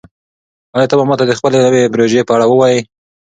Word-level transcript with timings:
آیا 0.75 0.87
ته 0.89 0.95
به 0.99 1.03
ماته 1.09 1.23
د 1.27 1.31
خپلې 1.39 1.57
نوې 1.65 1.91
پروژې 1.93 2.27
په 2.27 2.33
اړه 2.35 2.45
ووایې؟ 2.47 2.79